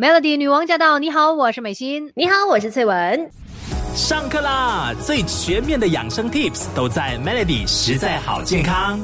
[0.00, 1.00] Melody 女王驾到！
[1.00, 2.08] 你好，我是美心。
[2.14, 3.28] 你好，我是翠文。
[3.96, 4.94] 上课啦！
[5.04, 9.00] 最全面的养生 Tips 都在 Melody，实在好健康。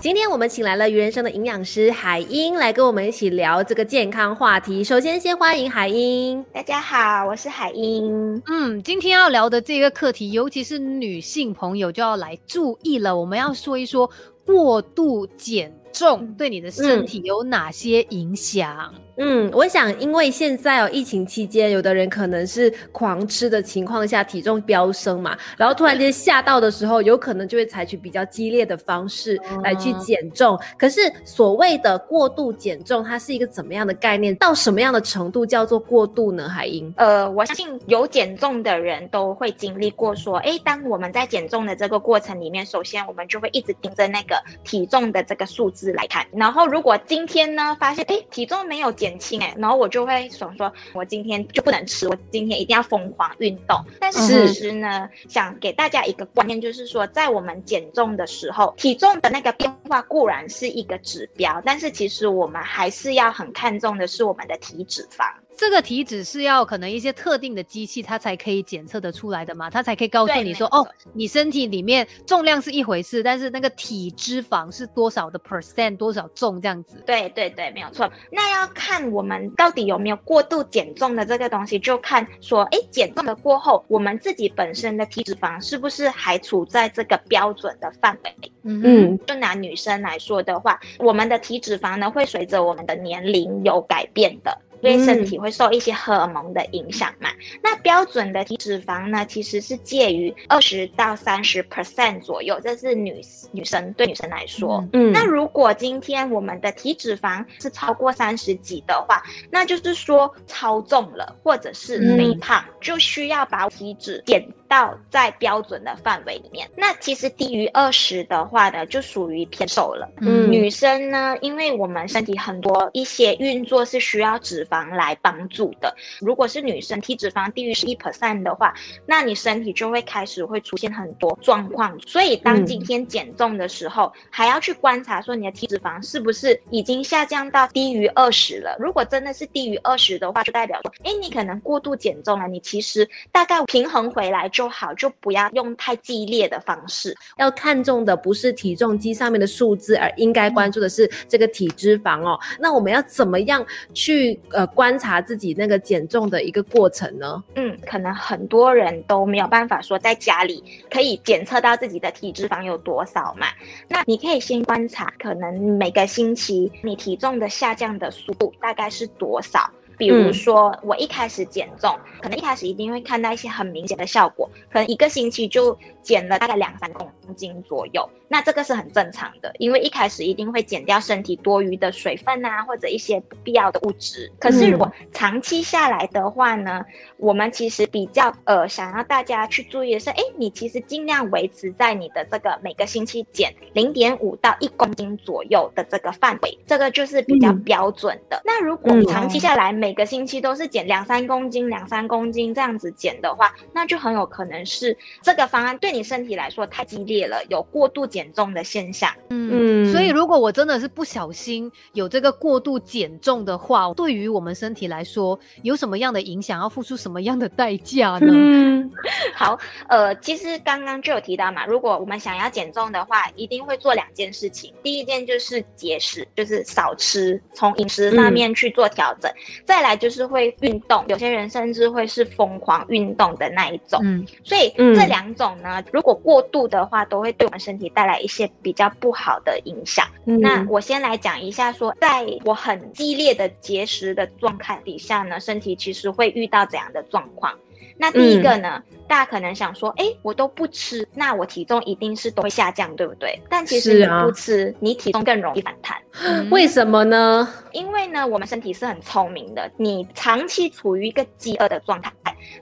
[0.00, 4.82] 今天我们请来了鱼人生的营养师海英来跟我们一起聊这个健康话题。
[4.82, 6.42] 首先，先欢迎海英。
[6.50, 8.42] 大家好，我是海英。
[8.46, 13.14] 嗯，今天要聊的这个课题，尤其是女性朋友就要来注意了。
[13.14, 14.10] 我们要说一说
[14.46, 18.92] 过度减重对你的身体有哪些影响？
[19.20, 30.56] 嗯，我想，因为现在哦，疫情期间，有的人可能是狂吃的情况下，体重飙升嘛，然后突然间吓到的时候，有可能就会采取比较激烈的方式来去减重。
[30.78, 34.32] 可是所谓的过度减重，它是一个怎么样的概念？
[34.36, 36.48] 到什么样的程度叫做过度呢？
[36.48, 49.18] 海英，呃，我相信有减重的人都会经历过，说，哎，当我们在减重的这个过程里面，首先我们就会一直盯着那个体重的这个数字来看，然后如果今天呢发现，哎，体重没有减。
[49.18, 53.76] 轻哎，然后我就会想说，我今天就不能吃，我今天一定要疯狂运动。
[53.98, 65.26] 但是其实呢，想给大家一个观念，就是说，在我们减重的时候，体重的那个变化固然是一个指标，但是其实我们还是要很看重的是我们的体脂肪。
[65.58, 69.68] 这个体脂是要可能一些特定的机器它才可以检测得出来的嘛？
[69.68, 77.02] 它才可以告诉你说，哦，你身体里面重量是一回事，但是那个体脂肪是多少的 percent 多少重这样子。
[77.04, 78.08] 对对对，没有错。
[78.30, 88.52] 那要看我们到底有没有过度减重的这个东西，就看说，哎，减重了过后，我们自己本身的体脂肪是不是还处在这个标准的范围？
[88.62, 94.56] 嗯，就拿女生来说的话，我们的体脂肪呢会随着我们的年龄有改变的。
[94.80, 97.30] 因为身体会受一些荷尔蒙的影响嘛，
[97.62, 103.20] 那标准的体脂肪呢，其实是介于二十到三十 percent 左右，这是女
[103.52, 104.86] 女生对女生来说。
[104.92, 116.68] 嗯，那如果今天我们的体脂肪是超过三十几的话，那就是说超重了，或者是肥胖，就需要把体脂减到在标准的范围里面。
[116.76, 120.08] 那其实低于二十的话呢，就属于偏瘦了。
[120.20, 125.94] 嗯，女生呢，因为我们身体很多一些运作是需要脂肪来帮助的。
[126.20, 128.74] 如果是女生体脂肪低于十一 percent 的话，
[129.06, 131.98] 那你身体就会开始会出现很多状况。
[132.06, 138.76] 所以当今天减重的时候，还要去观察说你的体脂肪是不是已经下降到低于二十了。
[138.78, 142.46] 如果真的是低于二十的话，就代表说，哎，你可能过度减重了。
[142.48, 147.16] 你其实大概平衡回来就好，就不要用太激烈的方式。
[147.36, 152.36] 要看重的不是体重机上面的数字，而应该关注的是这个体脂肪哦。
[152.58, 153.64] 那我们要怎么样
[153.94, 154.36] 去？
[154.50, 157.44] 呃，观察自己那个减重的一个过程呢？
[157.54, 163.46] 嗯，可能很多人都没有办法说在家里可以检测到自己的体脂肪有多少嘛。
[163.86, 169.70] 那你可以先观察，可能每个星期你体重的下降的速度大概是多少。
[169.98, 178.08] 比如说，我一开始减重，可能一开始一定会看到一些很明显的效果，可能一个星期就减了大概两三公斤左右。
[178.30, 184.30] 那这个是很正常的，因为一开始一定会减掉身体多余的水分啊，或者一些不必要的物质。
[184.38, 186.84] 可是如果长期下来的话呢，
[187.16, 198.42] 我们其实比较呃想要大家去注意的是，哎，你其实尽量维持在你的这个每个星期减零点五到一公斤左右的这个范围，这个就是比较标准的。
[198.44, 209.10] 那如果你长期下来每每个星期都是减两三公斤、两三公斤这样子减的话，那就很有可能是这个方案对你身体来说太激烈了，有过度减重的现象。
[209.30, 216.60] 嗯，所以如果我真的是不小心有这个过度减重的话，对于我们身体来说有什么样的影响？
[216.60, 218.26] 要付出什么样的代价呢？
[218.30, 218.90] 嗯，
[219.34, 224.70] 好，呃，其实刚刚就有提到嘛，如果我们想要减重的话，一定会做两件事情。
[224.82, 229.32] 第一件就是节食，就是少吃，从饮食上面去做调整。
[229.64, 234.00] 再再来就是会运动，有些人甚至会是疯狂运动的那一种。
[234.02, 240.04] 嗯，所以这两种呢，如果过度的话，都会对我们身体带来一些比较不好的影响。
[240.24, 247.54] 那我先来讲一下，说在我很激烈的节食的状态底下呢，身体其实会遇到怎样的状况？
[247.98, 253.40] 那第一个呢，大家可能想说，哎，我都不吃，那我体重一定是都会下降，对不对？
[253.50, 255.98] 但其实你不吃，你体重更容易反弹。
[256.50, 257.48] 为什么呢？
[257.72, 262.12] 因为呢，我们身体是很聪明的，你长期处于一个饥饿的状态，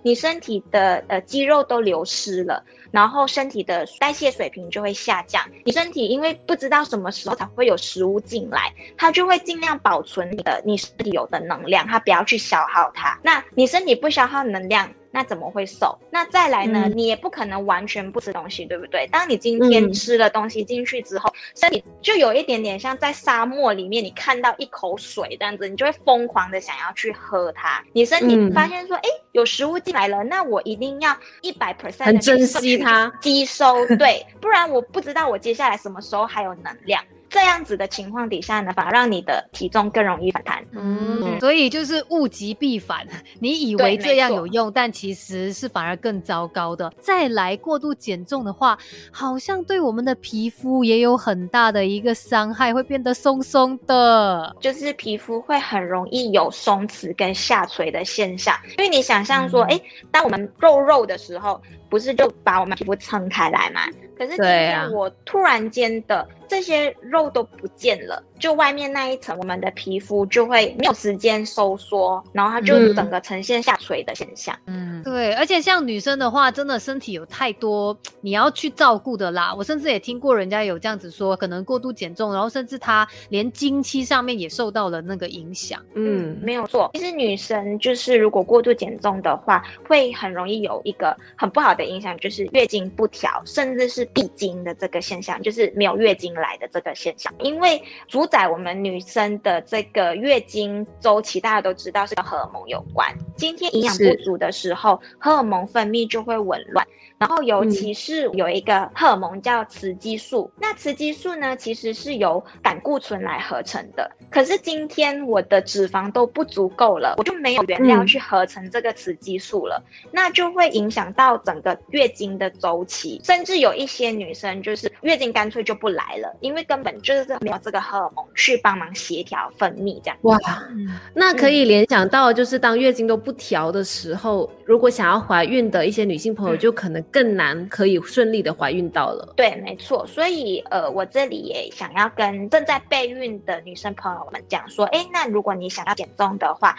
[0.02, 2.64] 你身体的呃肌肉都流失了，
[2.96, 5.44] 然后身体的代谢水平就会下降。
[5.66, 13.20] 你身体因为不知道什么时候才会有食物进来，它就会尽量保存你的你身体有的能量，它不要去消耗它。
[13.22, 14.90] 那你身体不消耗能量。
[15.12, 15.98] 那怎么会瘦？
[16.10, 16.82] 那再来呢？
[16.84, 19.06] 嗯你也不可能完全不吃东西，对不对？
[19.10, 27.82] 当你今天嗯吃了东西进去之后，身体就有一点点像在沙漠里面，你看到一口水这样子，你就会疯狂的想要去喝它。
[27.94, 37.02] 你身体嗯发现说，哎、有食物进来了，那我一定要一百 percent 很珍惜它，吸收，对，不然我不知道我接下来什么时候还有能量。
[37.28, 40.64] 这样子的情况底下呢，反而让你的体重更容易反弹。
[40.70, 43.04] 嗯，所以就是物极必反，
[43.40, 46.90] 你以为这样有用，但其实是反而更糟糕的。
[47.00, 48.78] 再来过度减重的话，
[49.10, 54.56] 好像对我们的皮肤也有很大的一个伤害，会变得松松的。
[54.60, 59.80] 就是皮肤会很容易有松弛跟下垂的现象，因为你想象说，嗯哎、
[60.12, 63.82] 当我们肉肉的时候，不是就把我们皮肤撑开来嘛？
[64.18, 74.58] 可是今天我突然间的这些肉都不见了，就外面那一层，我们的皮肤就会没有时间收缩，然后它就嗯整个呈现下垂的现象。
[74.66, 79.54] 嗯，对，而且像女生的话，真的身体有太多你要去照顾的啦。
[79.54, 85.78] 我甚至也听过人家有这样子说，可能过度减重，然后甚至她连经期上面也受到了那个影响。
[85.94, 86.90] 嗯，没有错。
[86.94, 97.32] 其实女生就是如果过度减重的话，会很容易有一个很不好的影响，就是月经不调，甚至是闭经的这个现象，就是没有月经来的这个现象。
[97.38, 103.14] 因为主宰我们女生的这个月经周期，大家都知道是跟荷尔蒙有关。
[103.36, 106.84] 今天营养不足的时候，荷尔蒙分泌就会紊乱。
[107.18, 114.10] 然后，尤其是有一个荷尔蒙叫雌激素，那雌激素呢，其实是由胆固醇来合成的。
[114.30, 119.82] 可是今天我的脂肪都不足够了，我就没有原料嗯去合成这个雌激素了，
[120.12, 130.16] 那就会影响到整个月经的周期，甚至有一些女生就是月经干脆就不来了，因为根本就是没有这个荷尔蒙去帮忙协调分泌这样。
[130.22, 130.38] 哇，
[130.70, 139.32] 嗯，那可以联想到，就是当月经都不调的时候，如果想要怀孕的一些女性朋友，嗯就可能更难可以顺利的怀孕到了。
[139.36, 140.04] 对，没错。
[140.06, 146.76] 所以呃，我这里也想要跟正在备孕的女生朋友们讲说，哎，那如果你想要减重的话，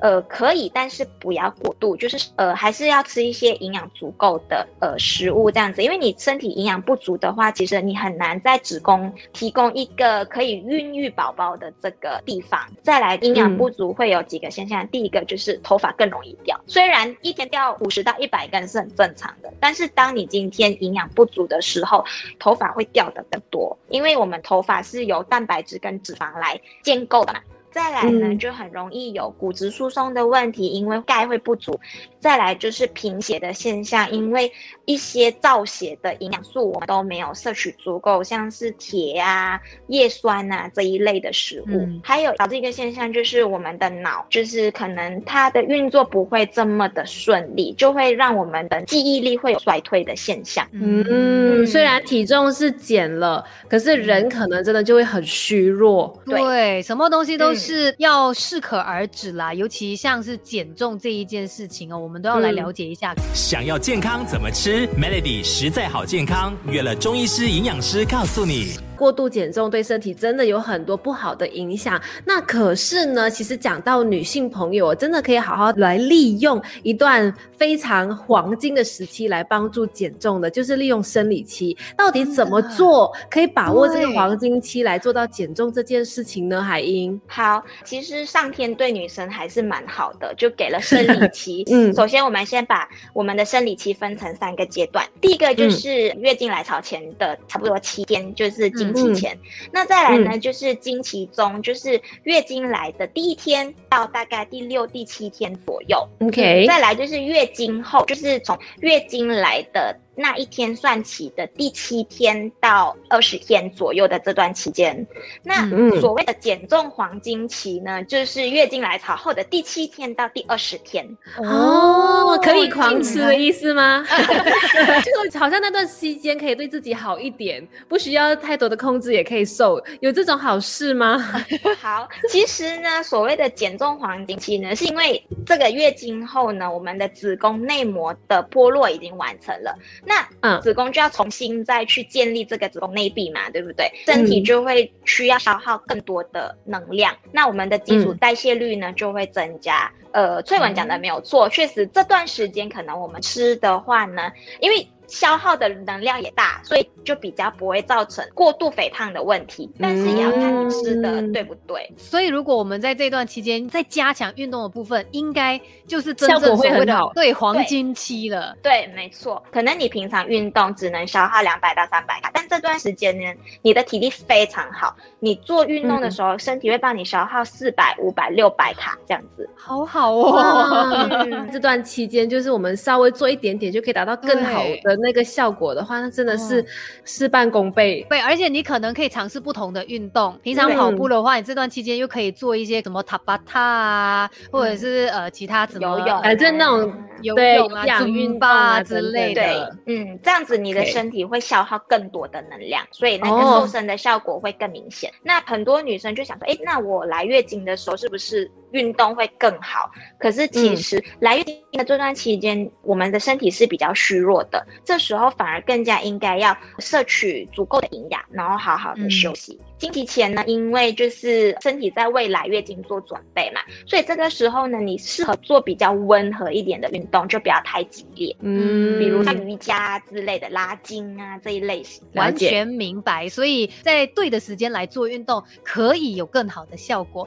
[0.00, 12.60] 呃，可以，但是不要过度，就是呃，还是要吃一些营养足够的呃食物这样子，因为你身体营养不足的话，其实你很难在子宫提供一个可以孕育宝宝的这个地方。
[12.82, 22.04] 再来，营养嗯不足会有几个现象，第一个就是头发更容易掉，虽然一一天掉五十到一百根是很正常的，但是当你今天营养不足的时候，
[22.40, 27.40] 头发会掉的更多，因为我们头发是由蛋白质跟脂肪来建构的嘛。
[27.70, 31.78] 再来呢，嗯就很容易有骨质疏松的问题，因为钙会不足。
[32.18, 34.52] 再来就是贫血的现象，因为
[34.84, 41.64] 一些造血的营养素我们都没有摄取足够，像是铁啊、叶酸啊这一类的食物。
[41.68, 50.66] 嗯还有导致一个现象，就是我们的脑就是可能它的运作不会这么的顺利，就会让我们的记忆力会有衰退的现象。
[50.72, 56.20] 嗯，嗯虽然体重是减了，可是人可能真的就会很虚弱。
[56.26, 63.14] 对对，什么东西都嗯是要适可而止啦，尤其像是减重这一件事情哦，我们都要来嗯了解一下。
[63.34, 68.89] 想要健康怎么吃？Melody 实在好健康，约了中医师、营养师告诉你。
[69.00, 71.98] 过度减重对身体真的有很多不好的影响。
[72.26, 81.74] 那可是呢，其实讲到女性朋友，真的可以好好来利用一段非常黄金的时期来帮助减重的，就是利用生理期。
[81.96, 86.62] 到底怎么做可以把握这个黄金期来做到减重这件事情呢？
[86.62, 91.64] 海英，好，其实上天对女生还是蛮好的，就给了生理期。
[91.72, 99.38] 嗯首先我们先把我们的生理期分成三个阶段，第一个就是月经来潮前的差不多七天，就是经期前。
[99.72, 106.08] 那再来呢，就是经期中，就是月经来的第一天到大概第六、第七天左右。
[106.20, 115.06] OK 再来就是月经后，就是从月经来的那一天算起的第七天到二十天左右的这段期间。
[115.42, 121.06] 那嗯所谓的减重黄金期呢，就是月经来潮后的第七天到第二十天。
[121.38, 124.04] 哦，可以狂吃的意思吗？
[125.02, 131.18] 就是好像那段期间可以对自己好一点，不需要太多的控制也可以瘦，有这种好事吗？
[131.80, 139.74] 好，其实呢，所谓的减重黄金期呢，是因为这个月经后呢，我们的子宫内膜的剥落已经完成了，
[140.10, 143.88] 那嗯子宫就要重新再去建立这个子宫内壁嘛，对不对？
[144.04, 149.92] 身体就会需要消耗更多的能量，那我们的基础嗯代谢率呢就会增加。
[150.12, 159.70] 呃，翠文讲的没有错，确实这段时间可能我们吃的话呢，因为消耗的能量也大，所以就比较不会造成过度肥胖的问题。
[159.78, 161.92] 但是也要看你吃的对不对。
[161.96, 168.56] 所以如果我们在这段期间再加强运动的部分，应该就是真正效果会所谓的很好对黄金期了。
[168.62, 173.24] 对，没错，可能你平常运动只能消耗两百到三百卡，但这段时间呢，
[173.62, 179.48] 你的体力非常好，你做运动的时候，身体会帮你消耗四百、五百、六百卡这样子。
[179.56, 180.88] 好好哦，
[181.30, 186.66] 嗯 这段期间，就是我们稍微做一点点就可以达到更好的那个效果的话，那真的是嗯。
[187.04, 188.06] 事半功倍。
[188.08, 190.38] 对，而且你可能可以尝试不同的运动。
[190.42, 196.92] 平常跑步的话，你这段期间又可以做一些什么塔巴塔啊，或者是呃其他什么游泳反正那种
[197.22, 203.60] 游对泳啊、有氧尊运动啊之类的嗯，这样子你的身体会消耗更多的能量，所以那个哦。
[203.60, 205.10] 瘦身的效果会更明显。
[205.22, 209.90] 那很多女生就想说，哎，那我来月经的时候是不是运动会更好？
[210.18, 219.58] 可是其嗯实来月经的这段期间，我们的身体是比较虚弱的，这时候反而更加应该要摄取足够的营养，然后好好的嗯休息。
[219.78, 228.36] 经期前呢，因为就是身体在为来月经做准备嘛，所以这个时候呢，你适合做比较温和一点的运动，就不要太激烈。
[228.40, 232.02] 嗯，比如像瑜伽之类的拉筋啊这一类型。
[232.14, 237.26] 完全明白，所以在对的时间来做运动，可以有更好的效果。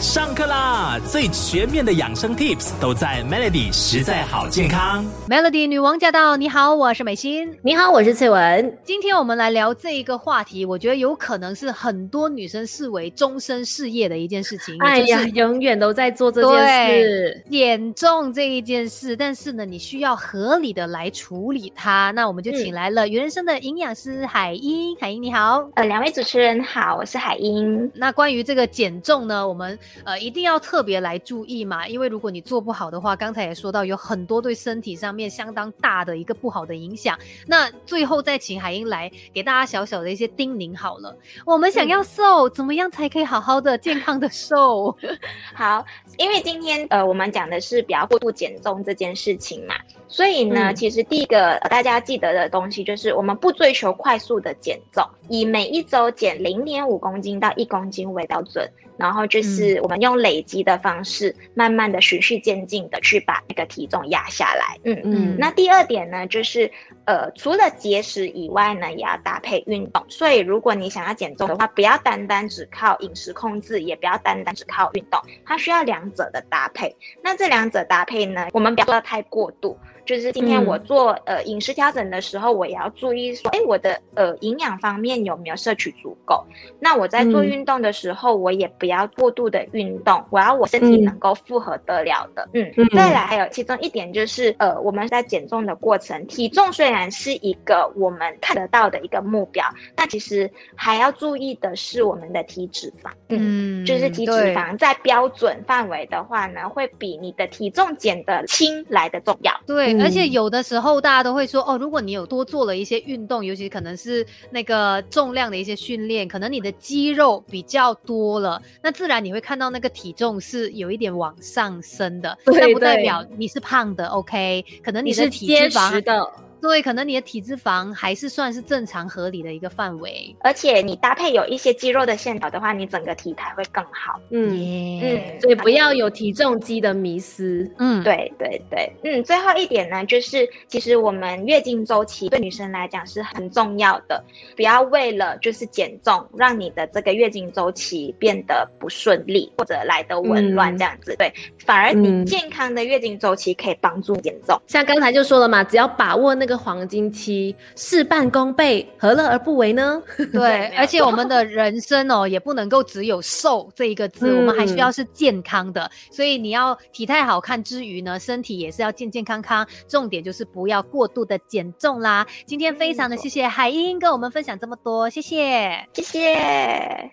[0.00, 0.96] 上课啦！
[1.10, 5.04] 最全面的养生 Tips 都在 Melody 实在好健康。
[5.28, 6.36] Melody 女王驾到！
[6.36, 7.52] 你好，我是美心。
[7.62, 8.78] 你好，我是翠文。
[8.84, 14.76] 今天我们来聊这一个话题，我觉得有可能是很多女生视为终身事业的一件事情。
[14.78, 17.44] 哎呀是，永远都在做这件事。
[17.50, 22.12] 减重这一件事，但是呢，你需要合理的来处理它。
[22.12, 25.68] 那我们就请来了原生的营养师海英，海英你好。
[25.74, 27.90] 呃，两位主持人好，我是海英。
[27.96, 37.18] 那关于这个减重呢，我们呃一定要特别来注意嘛，因为如果你做不好的话，刚才也说到有很多对身体上面相当大的一个不好的影响。
[37.46, 41.16] 那最后再请海英来给大家小小的一些叮咛好了。
[41.44, 44.96] 我们想要瘦，怎么样才可以好好的、健康的瘦？
[45.54, 45.84] 好，
[46.16, 49.74] 因为今天呃我们讲的是比较过度减重这件事情嘛，
[50.08, 58.68] 所以呢，嗯其实第一个、呃大家记得的东西就是我们不追求快速的减重，以每一周减零点五公斤到一公斤为标准。
[58.98, 64.76] 然后就是我们用累积的方式，慢慢的循序渐进的去把那个体重压下来。
[64.84, 66.70] 嗯嗯那第二点呢，就是
[67.04, 70.04] 呃，除了节食以外呢，也要搭配运动。
[70.08, 76.94] 所以如果你想要减重的话，不要单单只靠饮食控制，也不要单单只靠运动，它需要两者的搭配。
[77.22, 79.78] 那这两者搭配呢，我们不要做到太过度。
[80.04, 86.46] 就是今天嗯我做、呃饮食调整的时候，我也要注意说，哎，我的呃营养方面有没有摄取足够？
[86.80, 92.48] 那我在做嗯运动的时候，我也不要过度的运动，我要我身体嗯能够负荷得了的。
[92.52, 99.64] 嗯，嗯再来还有其中一点就是，呃，我们在减重的过程，体重虽然是一个我们看得到的一个目标，
[99.94, 103.10] 但其实还要注意的是我们的体脂肪。
[103.28, 103.38] 嗯。
[103.38, 109.52] 嗯就是体脂肪在标准范围的话呢，会比你的体重减的轻来的重要。
[109.66, 124.64] 对，嗯而且有的时候大家都会说，哦，如果你有多做了一些运动，尤其可能是那个重量的一些训练，可能你的肌肉比较多了，那自然你会看到那个体重是有一点往上升的，对但不代表你是胖的，OK？
[124.82, 130.34] 可能你的体是结脂肪实的，对，可能你的体脂肪还是算是正常合理的一个范围。
[130.40, 134.20] 而且你搭配有一些肌肉的线条的话，你整个体态会更好。
[134.30, 137.70] 嗯，耶，嗯所以不要有体重机的迷失。
[137.78, 144.22] 嗯，对对对，嗯，最后一点呢，就是其实我们月经周期对女生来讲是很重要的，
[144.56, 151.16] 不要为了就是减重，让你的这个月经周期变得不顺利或者来得紊乱嗯这样子。
[151.16, 151.32] 对，
[151.64, 154.60] 反而嗯你健康的月经周期可以帮助减重。
[154.66, 160.02] 像刚才就说了嘛，只要把握那个黄金期，事半功倍，何乐而不为呢？
[160.32, 165.88] 对，而且我们的人生哦，也不能够只有瘦这一个字，我们还需嗯要是健康的。
[166.10, 169.64] 所以你要体态好看之余呢，身体也是要健健康康。
[169.86, 172.26] 重点就是不要过度的减重啦。
[172.46, 175.86] 今天非常的谢谢海英跟我们分享这么多，谢谢。
[175.92, 177.12] 谢谢。